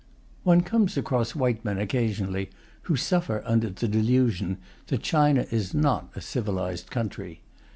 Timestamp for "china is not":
5.03-6.09